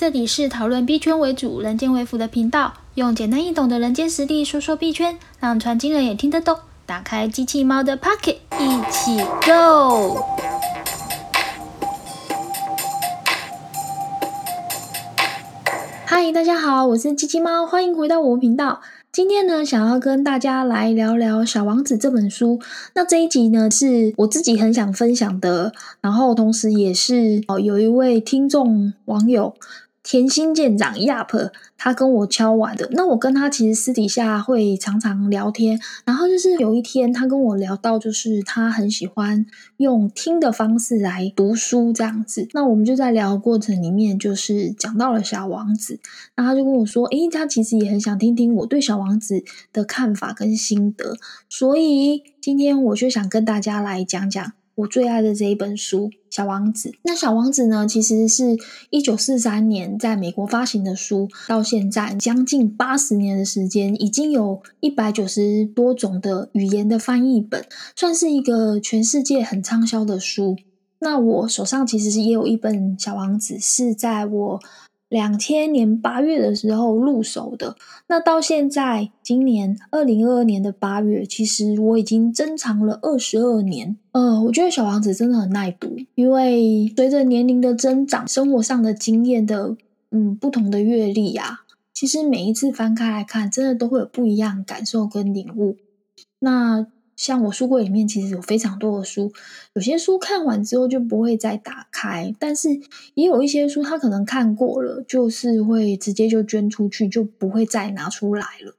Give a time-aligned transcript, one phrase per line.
[0.00, 6.56] 这里是讨论币圈为主、人间为辅的频道，用简单易懂的人间实力说说币圈，让传经人也听得懂。
[6.86, 10.24] 打开机器猫的 Pocket，一起 Go！
[16.06, 18.80] 嗨，大家好，我是机器猫，欢迎回到我频道。
[19.12, 22.58] 今天呢，想要跟大家来聊聊《小王子》这本书。
[22.94, 29.54] 那这一集呢，是我自己很想分享的，然后同时也是哦，有一位听众网友。
[30.10, 32.88] 甜心舰长 Yap，他跟我敲完的。
[32.90, 39.46] 那我跟他其实私底下会常常聊天，然后就是有一天他跟我聊到，就是他很喜欢
[39.76, 42.48] 用听的方式来读书这样子。
[42.54, 46.00] 那我们就在聊过程里面，就是讲到了小王子，
[46.34, 51.14] 那他就跟我说，诶，他其实也很想听听我对小王子的看法跟心得，
[51.48, 54.54] 所以今天我就想跟大家来讲讲。
[54.80, 56.88] 我最爱的这一本书《小王子》。
[57.02, 58.56] 那《小王子》呢，其实是
[58.90, 67.64] 一九四三年在美国发行的书，到现在将近八十年的时间，已经有一百九十多种的语言的翻译本，
[67.94, 70.56] 算是一个全世界很畅销的书。
[71.00, 74.60] 那我手上其实是也有一本《小王子》，是在我。
[75.10, 83.96] 两千年八月的时候入手的，那到现在今年二零二二年的八月，其实我已经珍藏了二十二年。
[84.12, 89.76] 呃，我觉得《小王子》真的很耐读，因为随着年龄的增长，生活上的经验的
[90.12, 95.76] 嗯不同的阅历啊，其实每一次翻开来看，真的都会有不一样感受跟领悟。
[96.38, 96.86] 那
[97.20, 99.30] 像我书柜里面其实有非常多的书，
[99.74, 102.70] 有些书看完之后就不会再打开，但是
[103.12, 108.74] 也有一些书他可能看过了，就是会直接就捐出去，就不会再拿出来了。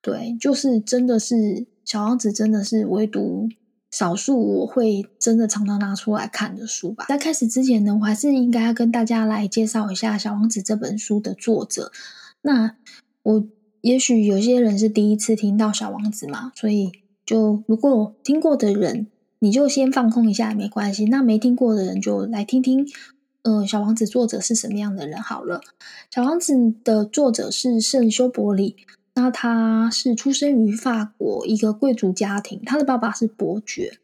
[0.00, 3.46] 对，就是真的是小王子，真的是唯独
[3.90, 7.04] 少数我会真的常常拿出来看的书吧。
[7.10, 11.92] 在开始之前呢，我还是应该要跟大家来介绍一下小王子这本书的作者。
[12.40, 12.74] 那
[13.22, 13.46] 我
[13.82, 16.90] 也许有些人是第一次听到小王子嘛，所以。
[17.26, 19.08] 就如果听过的人，
[19.40, 21.04] 你就先放空一下，没关系。
[21.06, 22.86] 那没听过的人，就来听听，
[23.42, 25.60] 呃，小王子作者是什么样的人好了。
[26.10, 28.76] 小王子的作者是圣修伯里，
[29.14, 33.98] 那他是出生于法国一个贵族家庭，他的爸爸是伯爵。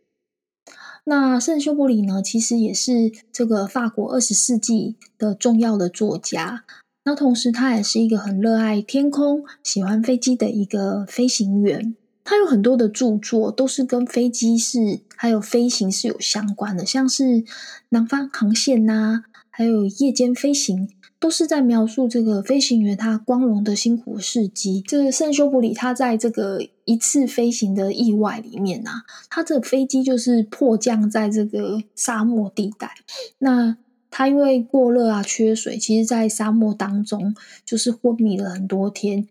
[1.05, 6.65] 那圣修伯里呢，其实也是这个法国二十世纪的重要的作家。
[7.05, 11.97] 那同时，他也是一个很热爱天空、喜欢飞机的一个飞行员。
[12.25, 17.45] 他有很多的著作，都是跟飞机是还有飞行是有相关的，像是
[17.89, 20.89] 南方航线呐，还有夜间飞行，
[21.19, 24.83] 都是在描述这个飞行员他光荣的辛苦事迹。
[24.87, 32.91] 这个圣修伯里他在这个一次飞行的意外里面啊，他这飞机就是迫降在这个沙漠地带，
[33.39, 33.77] 那
[34.11, 37.35] 他因为过热啊缺水，其实在沙漠当中
[37.65, 39.27] 就是昏迷了很多天。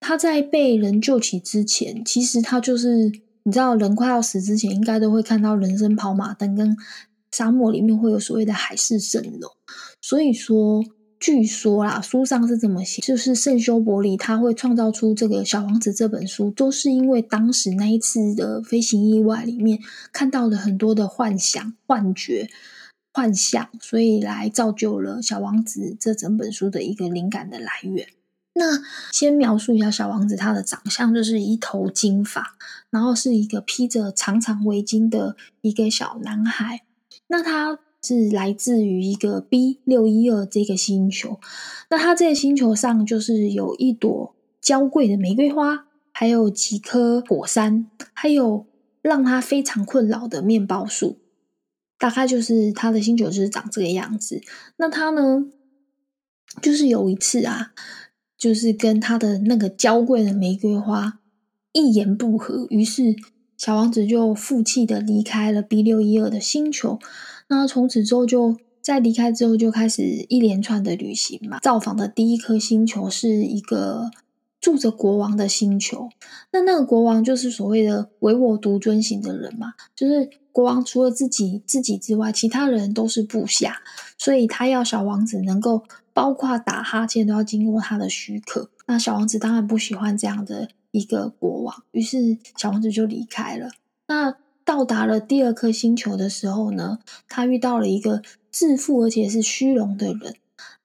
[0.00, 3.12] 他在被人救起之前，其实他就是
[3.42, 6.76] 你知道，人快要死之前，应该都会看到人生跑马灯，跟
[7.30, 9.48] 沙漠里面会有所谓的海市蜃楼。
[10.00, 10.82] 所以说，
[11.18, 19.78] 据说啦，书上是这么写，就是圣修伯里他会创造出这个小王子这本书，都是因为当时那一次的飞行意外里面
[20.12, 22.48] 看到了很多的幻想、幻觉、
[23.12, 28.06] 幻象，所以来造就了小王子这整本书的一个灵感的来源。
[28.52, 32.56] 那先描述一下小王子，他的长相就是一头金发，
[32.90, 36.82] 然后是一个披着长长围巾的一个小男孩。
[37.28, 41.38] 那他是来自于一个 B 六一二这个星球。
[41.90, 48.66] 那他这个星球上就是有一朵娇贵的玫瑰花，还有几颗火山，还有
[49.00, 51.18] 让他非常困扰的面包树。
[51.98, 54.42] 大概就是他的星球就是长这个样子。
[54.76, 55.46] 那他呢，
[56.60, 57.72] 就是有一次啊。
[58.40, 61.20] 就是跟他的那个娇贵的玫瑰花
[61.74, 63.14] 一言不合，于是
[63.58, 66.98] 小王子就负气的离开了 B 六一二的星球。
[67.48, 71.58] 那从此之后，就在离开之后就开始一连串的旅行嘛。
[71.58, 74.10] 造访的第一颗星球是一个
[74.58, 76.08] 住着国王的星球。
[76.50, 83.82] 那那个国王就是所谓的唯我独尊型的人嘛，就是国王除了自己自己之外，其他人都是部下，
[84.16, 85.82] 所以他要小王子能够。
[86.12, 93.70] 包括打哈欠都要经过他的许可，那小王子当然不喜欢这样的一个国王，于是小王子就离开了。
[94.08, 94.34] 那
[94.64, 96.98] 到达了第二颗星球的时候呢，
[97.28, 100.34] 他遇到了一个自负而且是虚荣的人。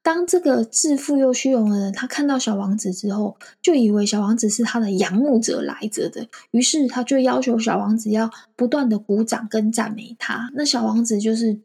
[0.04, 10.52] 当这个自负又虚荣的人，他看到小王子之后，就以为小王子是他的仰慕者来着的，于是他就要求小王子要不断的鼓掌跟赞美他。
[10.54, 11.60] 那小王子就是。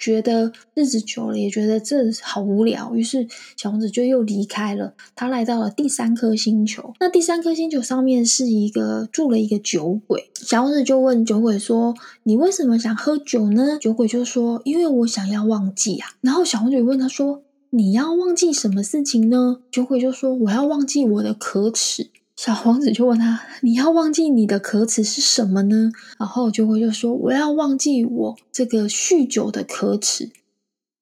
[0.00, 4.94] 觉得日子久了，也觉得这好无聊，于是小王子就又离开了。
[5.14, 6.94] 他来到了第三颗星球。
[6.98, 10.30] 那第三颗星球上面是一个住了一个酒鬼。
[10.34, 11.94] 小王子就问酒鬼说
[12.24, 22.08] ：“你为什么想喝酒呢？”酒鬼就说：“因为我想要忘记啊。”然后小王子问他说：“你要忘记什么事情呢？”酒鬼就说：“我要忘记我的可耻。”
[22.40, 30.30] 小王子就问他：“你要忘记你的可耻是什么呢？”然后就会就说：“我要忘记我这个酗酒的可耻。”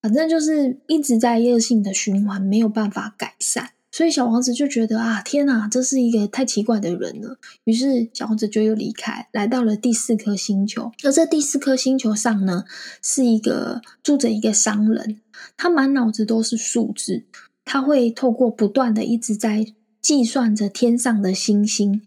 [0.03, 3.71] 反正就是一直在恶性的循环，没有办法改善。
[3.93, 7.39] 所以小王子就觉得啊，天哪，这是一个太奇怪的人了。
[7.63, 10.91] 于是小王子就又离开，来到了第四颗星球。
[11.05, 12.65] 而这第四颗星球上呢，
[13.01, 15.21] 是一个住着一个商人，
[15.57, 17.27] 他满脑子都是数字，
[17.65, 19.65] 他会透过不断的一直在。
[20.09, 22.01] 计算着天上的星星，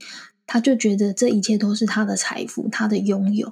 [0.48, 3.52] 他就觉得这一切都是他的财富，他的拥有。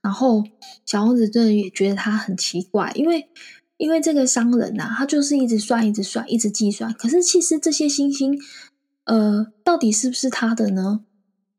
[0.00, 0.44] 然后
[0.86, 3.26] 小王子真的也觉得他很奇怪，因为
[3.76, 6.92] 因为这个商人呐，他就是一直算，一直算，一直计算。
[6.92, 8.38] 可是其实这些星星，
[9.06, 11.00] 呃，到底是不是他的呢？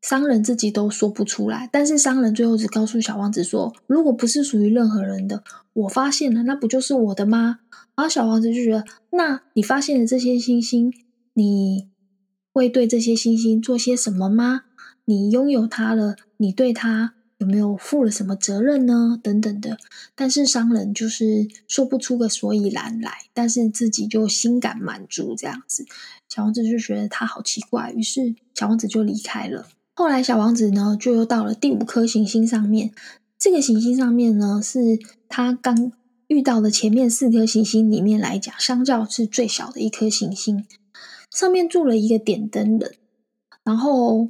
[0.01, 1.67] 商人自己都说不出来。
[1.69, 5.43] 但是商人最后只告诉小王子说：“如果不是属于任何人的，
[5.73, 7.59] 我发现了，那不就是我的吗？”
[7.97, 10.93] 然后小王子就觉得：“那你发现了这些星星，
[11.33, 11.89] 你？”
[12.53, 14.63] 会对这些星星做些什么吗？
[15.05, 19.19] 你拥有它了，你对它有没有负了什么责任呢？
[19.23, 19.77] 等等的。
[20.13, 25.85] 但是商人就是说不出个所以然来，但是自己就心感满足这样子。
[26.27, 29.67] 小王子就觉得他好奇怪，于是小王子就离开了。
[29.95, 32.91] 后来小王子呢，就又到了第五颗行星上面。
[33.39, 35.91] 这个行星上面呢，是他刚
[36.27, 40.65] 遇到的前面四颗行星里面来讲，相较是最小的一颗行星。
[41.31, 42.95] 上面住了一个点灯人，
[43.63, 44.29] 然后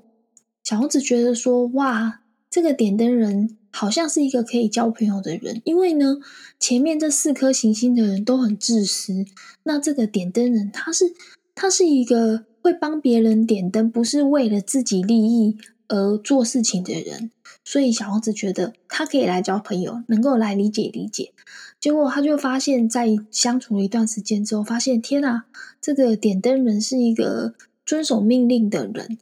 [0.64, 6.18] 小王子觉得说：“哇，这个点灯人好像是一个可以交朋友的人，因为呢，
[6.60, 9.26] 前面这四颗行星的人都很自私，
[9.64, 11.14] 那这个点灯人他是
[11.56, 15.58] 他是一个会帮别人点灯，不是为了自己利益
[15.88, 17.32] 而做事情的人，
[17.64, 21.32] 所以小王子觉得他可以来交朋友，能够来理解理解。”
[21.80, 25.46] 结果他就发现，在相处了一段时间之后，发现天啊，
[25.80, 27.54] 这个点灯人是一个
[27.86, 29.18] 遵守命令的人，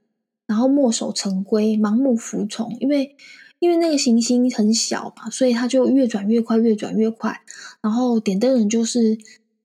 [0.48, 2.76] 然后墨守成规、盲目服从。
[2.80, 3.16] 因为
[3.60, 7.42] 因为那个行星很小嘛，所以他就越转越快，越转越快。
[7.82, 9.18] 然后点灯人就是。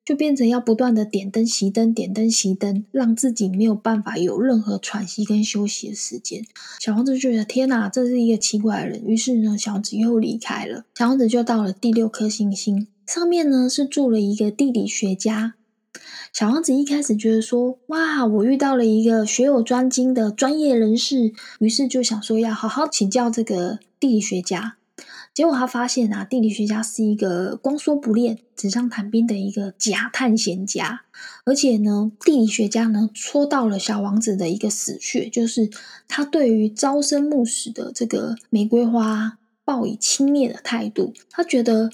[0.05, 6.45] 就变成要不断的点灯、熄灯、点灯、熄灯，让自己没有办法有任何喘息跟休息的时间。
[6.81, 9.05] 小王子觉得天哪，这是一个奇怪的人。
[9.05, 10.85] 于是呢，小王子又离开了。
[10.97, 15.55] 小王子就到了第六颗星星，上面呢是住了一个地理学家。
[16.33, 24.79] 小王子一开始觉得说：“哇，我遇到了一个学有专精的专业人士。”于是就想说要好好请教这个地理学家。
[25.35, 31.05] 结果他发现啊，地理学家是一个光说不练、纸上谈兵的一个假探险家，
[31.47, 35.71] 而且呢，地理学家呢戳到了小王子的一个死穴，就是
[36.07, 41.15] 他对于朝生暮死的这个玫瑰花抱以轻蔑的态度。
[41.31, 41.91] 他觉得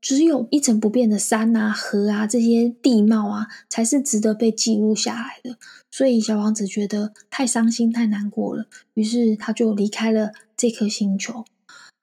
[0.00, 5.58] 只有一成不变的山啊、河啊这些地貌啊，才是值得被记录下来的。
[5.90, 8.64] 所以小王子觉得太伤心、太难过了，
[8.94, 11.44] 于是他就离开了这颗星球。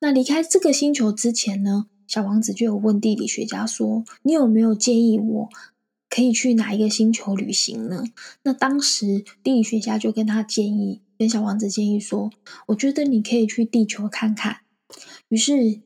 [0.06, 5.50] 那离开这个星球之前呢，小王子就有问地理学家说：“你有没有建议我
[6.12, 8.04] 可以去哪一个星球旅行呢？”
[8.46, 12.30] 那当时地理学家就跟他建议，跟小王子建议说
[12.69, 14.57] ：“我觉得你可以去地球看看。”
[15.30, 15.81] 于是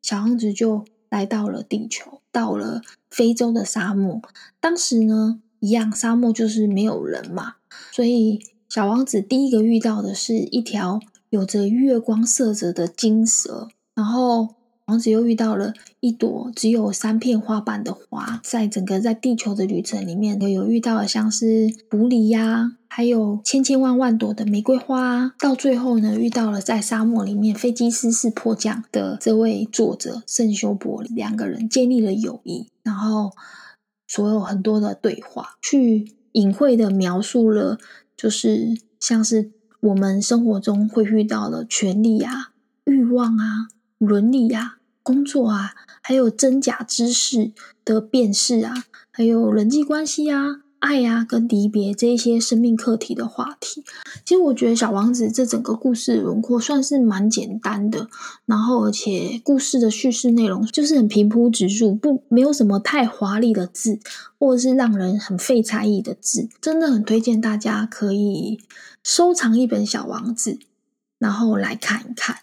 [0.00, 4.22] 小王子就来到了地球，到了非洲的沙漠。
[4.60, 7.56] 当时呢，一样沙漠就是没有人嘛，
[7.90, 8.38] 所以
[8.68, 11.00] 小王子第一个遇到的是一条。
[11.34, 18.40] 有着月光色泽的金蛇，然后王子又遇到了一朵只有三片花瓣的花。
[18.44, 25.34] 在整个在地球的旅程里面，有遇到了像是狐狸呀，还有千千万万朵的玫瑰花。
[25.40, 33.32] 到最后呢，遇到了在沙漠里面飞机失事迫降的这位作者圣修伯里，两个人建立了友谊，然后
[34.06, 37.78] 所有很多的对话，去隐晦的描述了，
[38.16, 39.50] 就是像是。
[39.84, 42.52] 我们生活中会遇到的权利啊、
[42.84, 47.52] 欲望啊、伦理啊、工作啊，还有真假知识
[47.84, 53.82] 的辨识啊，还有人际关系啊、爱呀跟离别这一些生命课题的话题。
[54.22, 58.06] 其实我觉得《小王子》这整个故事轮廓算是蛮简单的，
[58.44, 63.98] 然后而且故事的叙事内容就是很平铺直述，不没有什么太华丽的字，
[64.38, 68.60] 或者是让人很费才艺的字，真的很推荐大家可以。
[69.02, 70.52] 收藏一本《小王子》，
[71.18, 72.40] 然后来看一看，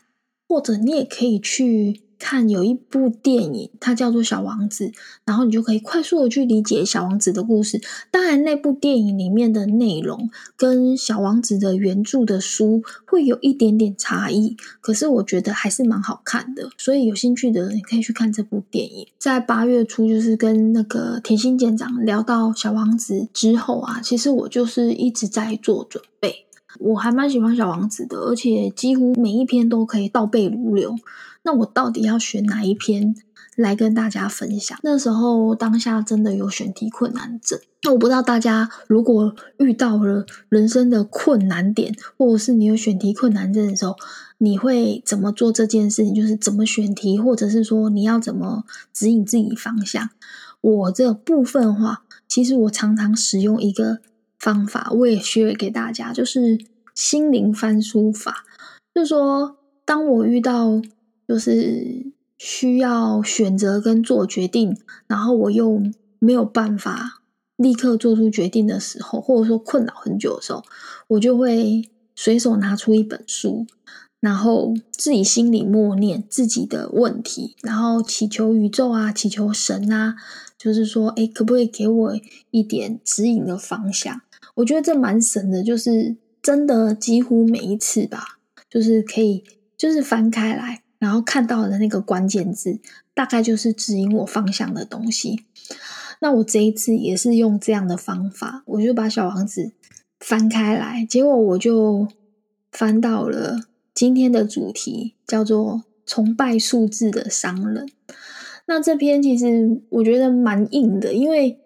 [0.48, 4.88] 或者你也可以去看有一部电影，它叫做《小王子》，
[5.26, 7.82] 然后你就可以快速的去理解小王子的故事。
[8.12, 16.70] 当然，那部电影里面的内容跟小王子的原著的书会有一点点差异，可是我觉得还是蛮好看的。
[16.78, 19.08] 所以有兴趣的人可以去看这部电影。
[19.18, 26.46] 在八月初，就是跟那个甜心舰长聊到小王子之后啊，其实我就是一直在做准备。
[26.80, 30.96] 我还蛮喜欢小王子的，而且几乎每一篇都可以倒背如流。
[31.44, 33.16] 那我到底要选哪一篇
[33.56, 34.78] 来跟大家分享？
[34.84, 37.60] 那时候当下真的有选题困难症。
[37.84, 43.96] 那我不知道大家如果遇到了人生的困难点，或者是你有选题困难症的时候，
[44.38, 46.14] 你会怎么做这件事情？
[46.14, 50.10] 就是怎么选题，或者是说你要怎么指引自己方向？
[50.62, 53.98] 我这部分的话，其实我常常使用一个
[54.38, 56.60] 方法，我也学给大家，就是
[56.94, 58.46] 心灵翻书法。
[58.94, 60.80] 就是说，当我遇到
[61.32, 65.82] 就是需要选择跟做决定，然后我又
[66.20, 67.22] 没有办法
[67.56, 70.62] 立刻做出决定的时候，或者说困扰很久的时候，
[71.08, 73.66] 我就会随手拿出一本书，
[74.20, 80.16] 然后自己心里默念自己的问题，然后祈求宇宙啊，祈求神啊，
[80.58, 82.14] 就是说，哎，可不可以给我
[82.50, 84.20] 一点指引的方向？
[84.56, 88.38] 我觉得这蛮神的，就是真的几乎每一次吧，
[88.70, 89.46] 就是可以，
[89.78, 90.81] 就是翻开来。
[91.02, 92.80] 然后看到的那个关键字，
[93.16, 95.46] 大概就是指引我方向的东西。
[96.20, 99.72] 那我这一次也是用这样的方法，我就把小王子
[100.20, 102.08] 翻开来，结果我就
[102.72, 103.62] 翻到了
[103.96, 107.88] 今天的主题，叫做“崇拜数字的商人”。
[108.68, 111.58] 那这篇其实我觉得蛮硬的，因为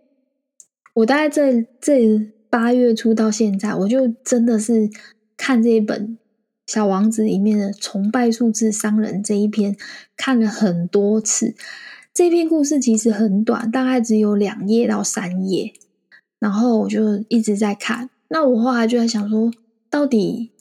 [0.94, 4.90] 我大概这这八月初到现在，我就真的是
[5.36, 6.18] 看这一本。
[6.66, 9.76] 小王子里面的崇拜数字商人这一篇
[10.18, 11.56] 看了很多次，
[12.14, 15.74] 这篇故事其实很短，大概只有两页到三页，
[16.40, 18.10] 然后我就一直在看。
[18.30, 19.52] 那我后来就在想说，
[19.90, 20.52] 到底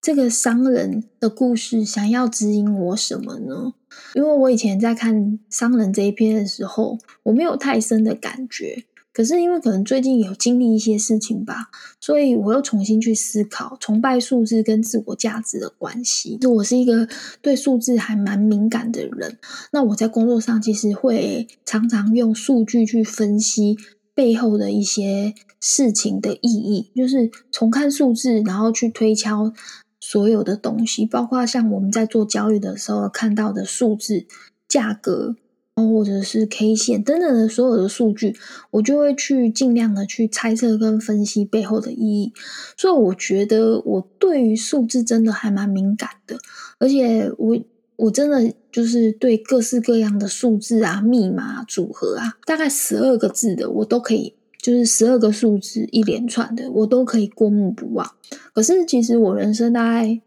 [0.00, 3.74] 这个商人的故事想要指引我什么呢？
[4.14, 8.84] 因为我以前在看商人这一篇的时候，我没有太深的感觉。
[9.12, 11.68] 可是因为可能最近有经历一些事情吧，
[12.00, 16.36] 所以我又重新去思考崇拜数字跟自我价值的关系。
[16.38, 17.06] 就我是一个
[17.40, 19.38] 对数字还蛮敏感的人，
[19.70, 23.76] 那我在工作上其实会常常用数据去分析
[24.14, 29.52] 背后的一些事情的意义，就是重看数字，然后去推敲
[30.00, 34.24] 所有的东西，包括像我们在做交易的时候看到的数字
[34.66, 35.36] 价格。
[35.74, 38.36] 或者是 K 线等等的所有的数据，
[38.72, 42.34] 我就会去尽量的去猜测跟分析背后的意义。
[42.76, 46.38] 所以我觉得我对于数字真的还蛮敏感的，
[46.78, 47.58] 而且我
[47.96, 58.14] 我真的就是对各式各样的数字啊、密码组合啊，大概十二个字的我都可以，就是十二个数字一连串的我都可以过目不忘。
[58.52, 60.20] 可是其实我人生大概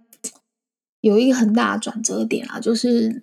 [1.01, 3.21] 有一个很大的转折点啊，就是。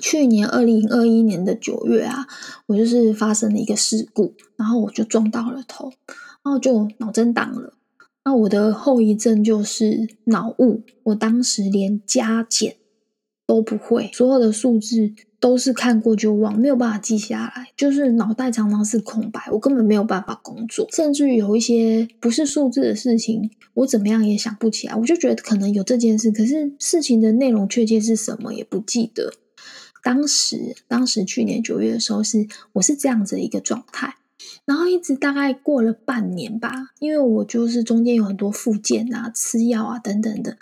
[0.00, 2.26] 去年二零二一年的九月啊，
[2.66, 5.92] 我就是发生了一个事故，然后我就撞到了头，
[6.42, 7.74] 然后就脑震荡了。
[8.24, 12.76] 那我的后遗症就是脑雾，我当时连加减
[13.46, 24.94] 都不会，所有的数字都是看过就忘，没有办法记下来，就是脑袋常常是空白，我根本没有办法工作，甚至于有一些不是数字的事情，我怎么样也想不起来。
[24.94, 29.32] 我就觉得可能有这件事，可是事情的内容确切是什么也不记得。
[30.02, 34.16] 当时，当时去年九月的时候，是我是这样子一个状态，
[34.64, 40.56] 然后一直大概过了半年吧，因为我就是中间有很多复健啊、吃药啊等等的，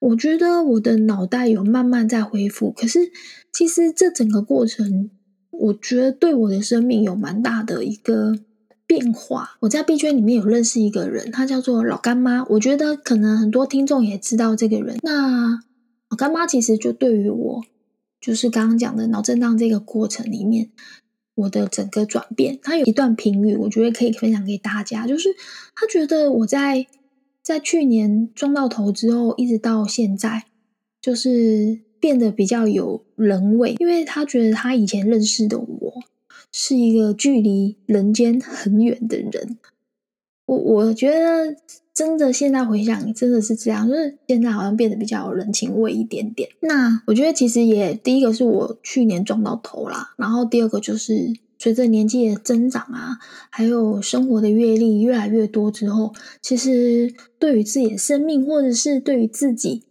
[0.00, 2.70] 我觉得我的脑袋有慢慢在恢复。
[2.72, 3.12] 可是，
[3.52, 5.10] 其实这整个过程，
[5.50, 8.38] 我觉得对我的生命有蛮大的一个
[8.86, 9.56] 变化。
[9.60, 14.98] 我在 B 圈里面有认识一个人，他叫做老干妈，我觉得可能很多听众也知道这个人。
[15.02, 15.60] 那
[16.08, 17.62] 老干妈其实就对于我。
[18.22, 20.70] 就是刚刚讲的脑震荡这个过程里面，
[21.34, 25.06] 我的整个转变，他有一段评语，我觉得可以分享给大家。
[25.08, 25.28] 就是
[25.74, 26.86] 他觉得我在
[27.42, 30.44] 在去年撞到头之后，一直到现在，
[31.00, 35.94] 就是变得比较有人味，因为他觉得他以前认识的我
[36.52, 39.58] 是一个距离人间很远的人。
[40.46, 41.56] 我我觉得。
[41.94, 46.48] 真的，现在回想，真的是这样，就是现在好像变得比较有人情味一点点。
[46.60, 53.18] 那我觉得其实也第一个是我去年撞到头啦，然后第二个就是随着年纪的增长啊，
[53.50, 59.84] 还有生活的阅历越来越多之后，其实对于自己的生命或者是对于自己，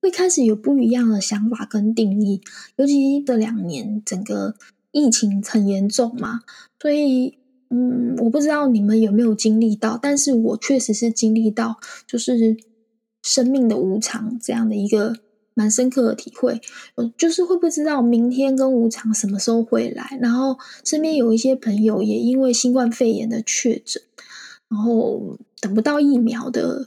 [0.00, 2.40] 会开始有不一样的想法跟定义。
[2.76, 4.54] 尤其这两年整个
[4.92, 6.42] 疫情很严重嘛，
[6.80, 7.37] 所以
[7.70, 12.56] 嗯，我不知道你们有没有经历到，但是我确实是经历到，就是
[13.22, 15.14] 生命的无常这样的一个
[15.52, 16.60] 蛮深刻的体会。
[17.18, 24.02] 就是会不知道明天跟无常什么时候会来，然后身边有一些朋友也因为新冠肺炎的确诊，
[24.70, 26.86] 然后等不到疫苗的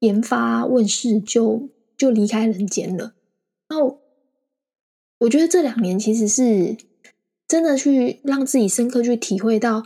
[0.00, 3.14] 研发问世就就离开人间了。
[3.68, 4.00] 然后
[5.20, 6.76] 我觉得这两年其实是。
[7.50, 9.82] 真的去让自己深刻去体会到，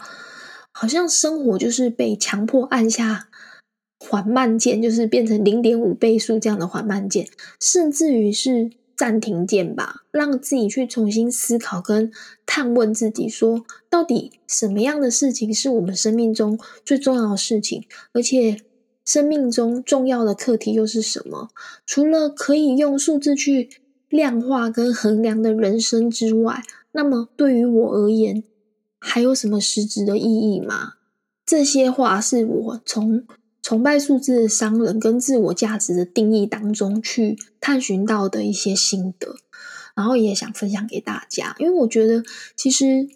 [0.71, 3.28] 好像生活就是被强迫按下
[3.99, 7.26] 缓慢键，就是变成零点五倍速这样的缓慢键，
[7.59, 12.12] 甚至于是暂停键吧，让自己去重新思考跟
[12.44, 18.59] 探问自己，说到底什么样的事情是我们生命中最重要的事情，而且
[19.06, 21.49] 生命中重要的课题又是什么？
[21.87, 23.71] 除了可以用数字去
[24.11, 26.62] 量化跟衡量的人生之外。
[26.96, 28.44] 那么对于我而言，
[29.00, 30.94] 还有什么实质的意义吗？
[31.44, 33.26] 这些话是我从
[33.60, 39.34] 崇拜数字的商人跟自我价值的定义当中去探寻到的一些心得，
[39.96, 41.56] 然后也想分享给大家。
[41.58, 42.22] 因为我觉得，
[42.54, 43.08] 其实，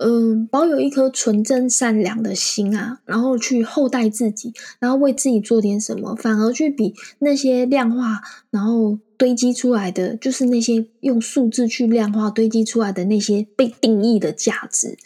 [0.00, 8.98] 嗯，保有一颗纯真善良的心啊，然后去厚待自己，然后为自己做点什么，反而去比那些量化，然后。
[9.18, 14.96] 堆积出来的就是那些用数字去量化堆积出来的那些被定义的价值，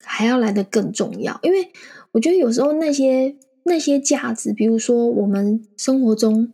[0.00, 1.40] 还要来的更重要。
[1.42, 1.72] 因为
[2.12, 6.52] 我觉得有时候那些那些价值，比如说我们生活中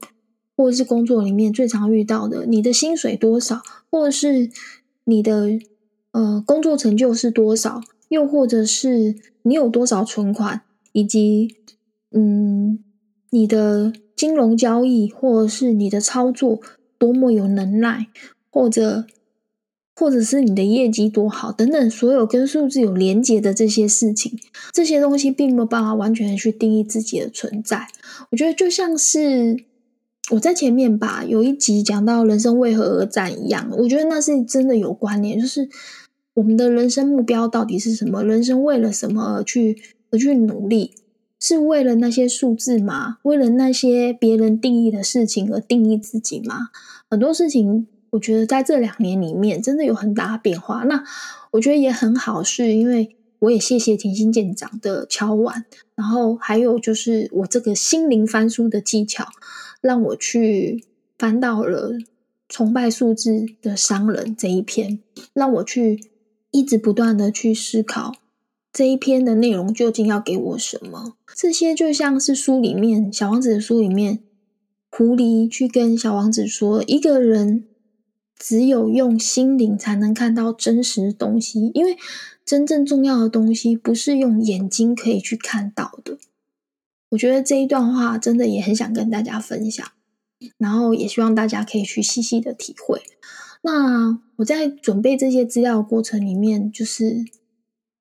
[0.56, 3.60] 或者是工作里面最常遇到的，你的薪水多少，
[3.90, 4.48] 或者是
[5.04, 5.50] 你的
[6.12, 10.62] 呃工作成就是多少，又或者是你有多少存款，
[10.92, 11.56] 以及
[12.10, 12.78] 嗯
[13.30, 13.92] 你的。
[14.16, 16.60] 金融交易，或者是你的操作
[16.98, 18.08] 多么有能耐，
[18.50, 19.06] 或者
[19.96, 24.38] 或者是你的业绩多好等等，所有跟数字有连接的这些事情，
[24.74, 27.86] 这些东西并没有办法完全去定义自己的存在。
[28.30, 29.64] 我觉得就像是
[30.32, 35.66] 我在前面吧，有一集讲到人生为何而战一样，我觉得那是真的有关联，就是
[36.34, 38.23] 我们的人生目标到底是什么？
[38.23, 40.95] 人生为了什么而去而去努力？
[41.43, 43.16] 是为了那些数字吗？
[43.23, 46.69] 为了那些别人定义的事情而定义自己吗？
[47.08, 50.84] 很多事情，我觉得在这两年里面真的有很大的变化。
[50.84, 51.02] 那
[51.52, 55.64] 我觉得也很好，是因为我也谢谢甜心舰长的敲碗，
[55.95, 59.26] 然后还有就是我这个心灵翻书的技巧，
[59.80, 60.84] 让我去
[61.19, 61.93] 翻到了
[62.50, 65.00] 崇拜数字的商人这一篇，
[65.32, 65.99] 让我去
[66.50, 68.15] 一直不断的去思考。
[68.73, 71.17] 这一篇的内容究竟要给我什么？
[71.34, 74.21] 这些就像是书里面小王子的书里面，
[74.91, 77.67] 狐狸去跟小王子说：“一个人
[78.39, 81.97] 只有用心灵才能看到真实的东西，因为
[82.45, 86.19] 真正重要的东西不是用眼睛可以去看到的。”
[87.10, 89.84] 我觉得这一段话真的也很想跟大家分享，
[90.58, 93.02] 然后也希望大家可以去细细的体会。
[93.63, 97.24] 那我在准备这些资料的过程里面，就是。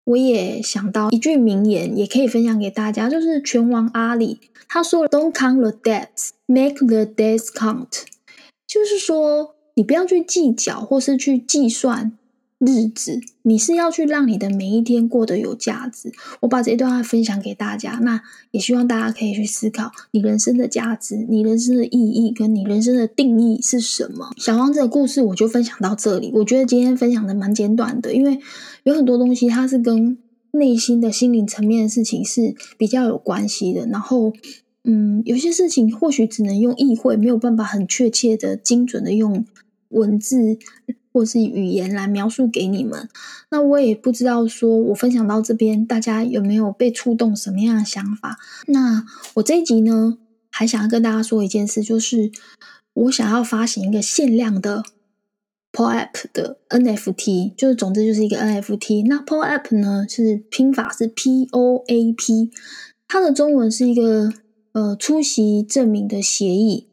[0.05, 8.05] 我也想到一句名言，也可以分享给大家，就是拳王阿里他说：“Don't count the debts, make the debts count。”
[8.65, 12.17] 就是说，你不要去计较或是去计算。
[12.59, 16.11] 日子，你是要去让你的每一天过得有价值。
[16.41, 24.31] 我把这段话分享给大家，那也希望大家可以去思考你人生的价值、你人生的意义跟你人生的定义是什么。
[24.35, 26.31] 小王子的故事我就分享到这里。
[26.33, 28.37] 我觉得今天分享的蛮简短的，因为
[28.83, 30.17] 有很多东西它是跟
[30.51, 33.85] 内心的心灵层面的事情是比较有关系的。
[33.85, 34.33] 然后，
[34.83, 39.45] 嗯，有些事情或许只能用意会，没有办法很确切的、精准的用
[39.87, 40.57] 文字。
[41.11, 43.09] 或是语言来描述给你们，
[43.49, 48.37] 那我也不知道说，我分享到这边，大家有没有被触动什么样的想法？
[48.67, 50.17] 那我这一集呢，
[50.51, 52.31] 还想要跟大家说一件事，就是
[52.93, 54.83] 我想要发行一个限量的
[55.71, 59.07] POAP 的 NFT，就是总之就是一个 NFT。
[59.07, 62.49] 那 POAP 呢，是拼法是 POAP，
[63.07, 64.31] 它的中文是一个
[64.73, 66.88] 呃出席证明的协议。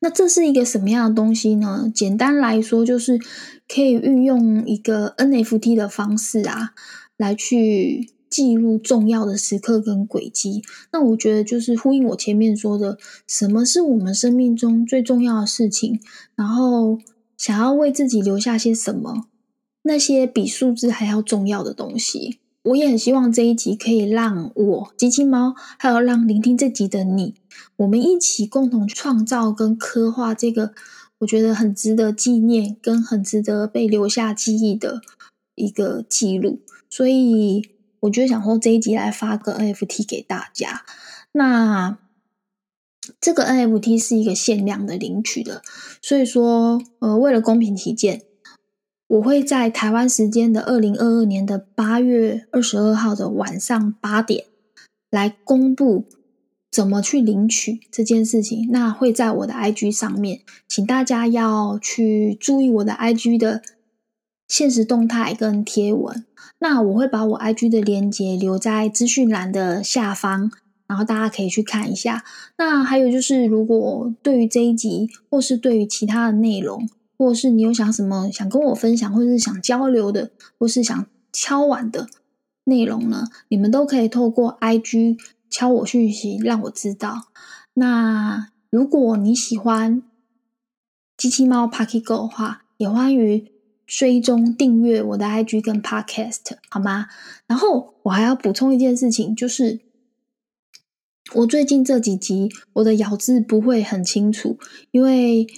[0.00, 1.90] 那这是一个什么样的东西呢？
[1.94, 3.18] 简单来说，就是
[3.66, 6.70] 可以运用一个 NFT 的方式啊，
[7.16, 10.62] 来去记录重要的时刻跟轨迹。
[10.92, 15.98] 那我觉得就是呼应我前面说的，什么是我们生命中最重要的事情，
[16.36, 16.98] 然后
[17.36, 19.26] 想要为自己留下些什么，
[19.82, 22.38] 那些比数字还要重要的东西。
[22.62, 27.34] 我也很希望这一集可以让我机器猫，还有让聆听这集的你，
[27.76, 30.72] 我们一起共同创造跟刻画这个
[31.18, 35.00] 我觉得很值得纪念跟很值得被留下记忆的
[35.54, 36.60] 一个记录。
[36.90, 40.84] 所以，我就想说这一集来发个 NFT 给大家。
[41.32, 41.98] 那
[43.20, 45.62] 这个 NFT 是一个限量的领取的，
[46.02, 48.27] 所以说，呃，为了公平起见。
[49.08, 54.44] 我会在台湾时间的二零二二年的八月二十二号的晚上八点
[55.10, 56.04] 来公布
[56.70, 58.68] 怎么去领取这件事情。
[58.70, 63.62] 那会在我的 IG 上面，请大家要去注意我的 IG 的
[64.46, 66.26] 现实动态跟贴文。
[66.58, 70.50] 那我会把我 IG 的链接留在资讯栏的下方，
[70.86, 72.24] 然后大家可以去看一下。
[72.58, 76.86] 那还有就是，如果对于这一集或是对于其他的内容，
[77.18, 82.06] 或是你有想什么想跟我分享，或者是想交流的，或是想敲碗的
[82.62, 83.24] 内容呢？
[83.48, 85.18] 你们都可以透过 IG
[85.50, 87.24] 敲我讯息，让我知道。
[87.74, 90.02] 那如果你喜欢
[91.16, 93.48] 机器猫 Parky Go 的话，也欢迎
[93.84, 97.08] 追踪订阅我的 IG 跟 Podcast 好吗？
[97.48, 99.80] 然后我还要补充一件事情，就是
[101.34, 104.56] 我最近这几集我的咬字不会很清楚，
[104.92, 105.48] 因为。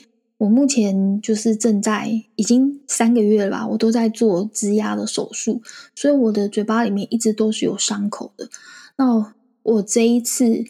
[0.41, 5.61] 我目前就是正在已经三个月了吧，我都在做植牙的手术，
[5.95, 8.49] 所以我的嘴巴里面一直都是有伤口的。
[8.97, 10.65] 那我这一次，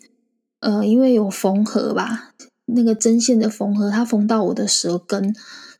[0.58, 2.32] 呃，因为有缝合吧，
[2.64, 5.32] 那个针线的缝合，它缝到我的舌根，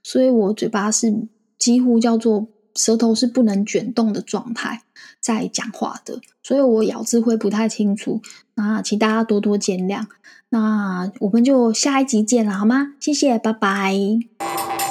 [0.05, 1.26] 所以我嘴巴是
[1.59, 4.85] 几乎叫做舌头是不能卷动的状态
[5.20, 8.22] 在讲话的，所以我咬字会不太清楚，
[8.55, 10.07] 那请大家多多见谅。
[10.51, 12.95] 那我们就下一集见了，好吗？
[13.01, 14.89] 谢谢，拜拜。